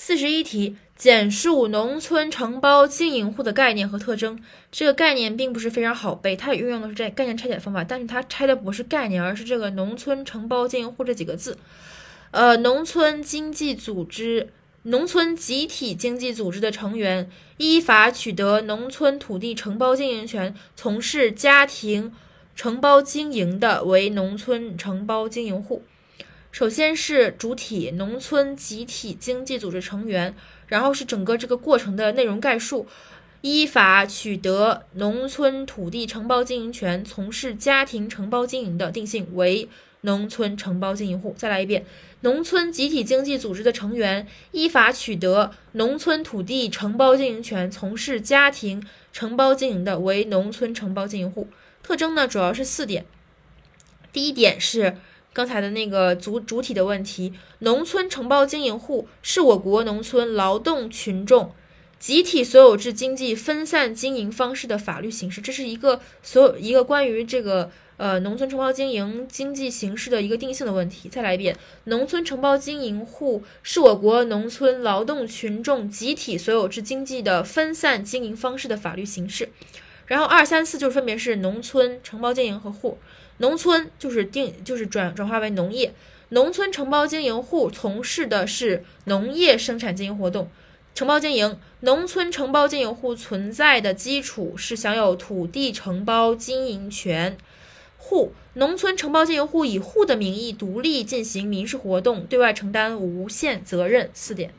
[0.00, 4.40] 四十一题，简述农村承包经营户的概念和特征。
[4.70, 11.58] 这个概念并不是非常好背，它也运用的是这概念拆解方法，但是它拆的不是概念，而是这个农村承包经营户这几个字。
[12.30, 14.50] 呃，农村经济组织、
[14.84, 22.14] 农村集体经济组织的成员依法取得农村土地承包经营权，从事家庭
[22.54, 25.82] 承包经营的为农村承包经营户。
[26.58, 30.34] 首先是主体农村集体经济组织成员，
[30.66, 32.88] 然后是整个这个过程的内容概述。
[33.42, 39.68] 依法取得农村土地承包经营权，从事家庭承包经营的，定性为
[40.00, 41.32] 农村承包经营户。
[41.38, 41.86] 再来一遍，
[42.22, 51.46] 农村集体经济组织的成员依法取得农村土地承包经营权，从事家庭承包经营的，为农村承包经营户。
[51.84, 53.06] 特征呢，主要是四点。
[54.12, 54.96] 第一点是。
[55.38, 61.52] 刚才的那个主主体的问题，农村承包经营户是我国农村劳动群众
[62.00, 65.40] 集体所有制经济分散经营方式的法律形式。
[65.40, 71.08] 这是一个所有一个关于这个呃农村承包经营经济形式的一个定性的问题。
[71.08, 79.50] 再来一遍，农村承包经营户是我国农村劳动群众集体所有制经济的分散经营方式的法律形式。
[80.08, 82.98] 然后二三四就分别是农村承包经营和户。
[83.38, 85.94] 农村就是定就是转转化为农业，
[86.30, 90.50] 农村承包经营户从事的是农业生产经营活动，
[90.92, 97.38] 承包经营，农村承包经营户存在的基础是享有土地承包经营权，
[97.96, 104.10] 户，农村承包经营户以户的名义独立进行民事活动，对外承担无限责任。
[104.12, 104.50] 四点。